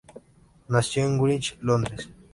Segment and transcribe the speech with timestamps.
[0.67, 2.09] Nació en Greenwich, Londres.